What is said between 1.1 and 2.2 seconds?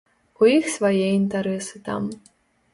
інтарэсы там.